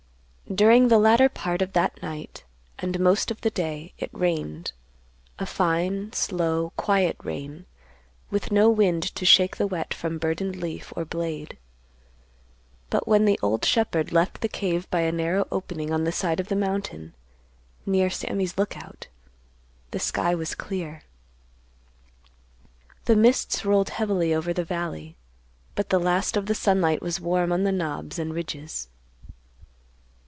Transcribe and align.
During 0.53 0.89
the 0.89 0.97
latter 0.99 1.29
part 1.29 1.61
of 1.61 1.71
that 1.71 2.01
night 2.01 2.43
and 2.77 2.99
most 2.99 3.31
of 3.31 3.39
the 3.39 3.49
day, 3.49 3.93
it 3.97 4.09
rained; 4.11 4.73
a 5.39 5.45
fine, 5.45 6.11
slow, 6.11 6.73
quiet 6.75 7.15
rain, 7.23 7.65
with 8.29 8.51
no 8.51 8.69
wind 8.69 9.03
to 9.15 9.25
shake 9.25 9.55
the 9.55 9.65
wet 9.65 9.93
from 9.93 10.17
burdened 10.17 10.57
leaf 10.57 10.91
or 10.93 11.05
blade. 11.05 11.57
But 12.89 13.07
when 13.07 13.23
the 13.23 13.39
old 13.41 13.63
shepherd 13.63 14.11
left 14.11 14.41
the 14.41 14.49
cave 14.49 14.89
by 14.89 15.03
a 15.03 15.11
narrow 15.13 15.47
opening 15.53 15.93
on 15.93 16.03
the 16.03 16.11
side 16.11 16.41
of 16.41 16.49
the 16.49 16.57
mountain, 16.57 17.13
near 17.85 18.09
Sammy's 18.09 18.57
Lookout, 18.57 19.07
the 19.91 19.99
sky 19.99 20.35
was 20.35 20.53
clear. 20.53 21.03
The 23.05 23.15
mists 23.15 23.63
rolled 23.63 23.91
heavily 23.91 24.33
over 24.33 24.51
the 24.51 24.65
valley, 24.65 25.15
but 25.75 25.91
the 25.91 25.97
last 25.99 26.35
of 26.35 26.47
the 26.47 26.55
sunlight 26.55 27.01
was 27.01 27.21
warm 27.21 27.53
on 27.53 27.63
the 27.63 27.71
knobs 27.71 28.19
and 28.19 28.33
ridges. 28.33 28.89